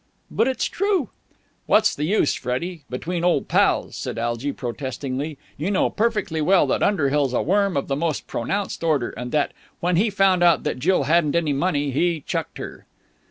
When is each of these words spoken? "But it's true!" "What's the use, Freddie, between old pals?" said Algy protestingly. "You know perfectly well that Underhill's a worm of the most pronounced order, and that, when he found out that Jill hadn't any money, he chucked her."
"But 0.31 0.47
it's 0.47 0.65
true!" 0.65 1.09
"What's 1.67 1.93
the 1.93 2.05
use, 2.05 2.33
Freddie, 2.33 2.85
between 2.89 3.23
old 3.23 3.47
pals?" 3.47 3.95
said 3.95 4.17
Algy 4.17 4.51
protestingly. 4.51 5.37
"You 5.57 5.69
know 5.69 5.91
perfectly 5.91 6.41
well 6.41 6.65
that 6.65 6.81
Underhill's 6.81 7.33
a 7.33 7.41
worm 7.43 7.77
of 7.77 7.87
the 7.87 7.95
most 7.95 8.25
pronounced 8.25 8.83
order, 8.83 9.11
and 9.11 9.31
that, 9.31 9.51
when 9.79 9.97
he 9.97 10.09
found 10.09 10.41
out 10.41 10.63
that 10.63 10.79
Jill 10.79 11.03
hadn't 11.03 11.35
any 11.35 11.53
money, 11.53 11.91
he 11.91 12.23
chucked 12.25 12.57
her." 12.57 12.87